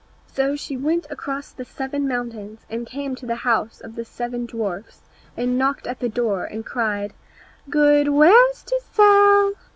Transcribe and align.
So 0.25 0.55
she 0.55 0.75
went 0.77 1.05
across 1.11 1.51
the 1.51 1.63
seven 1.63 2.07
mountains 2.07 2.65
and 2.71 2.87
came 2.87 3.13
to 3.17 3.27
the 3.27 3.35
house 3.35 3.79
of 3.81 3.93
the 3.95 4.03
seven 4.03 4.47
dwarfs, 4.47 5.01
and 5.37 5.59
knocked 5.59 5.85
at 5.85 5.99
the 5.99 6.09
door 6.09 6.43
and 6.43 6.65
cried, 6.65 7.13
"Good 7.69 8.07
wares 8.09 8.63
to 8.65 8.81
sell! 8.91 9.53